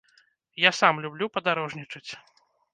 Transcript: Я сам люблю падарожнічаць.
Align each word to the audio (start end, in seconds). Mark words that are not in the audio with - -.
Я 0.63 0.71
сам 0.79 0.95
люблю 1.05 1.29
падарожнічаць. 1.37 2.07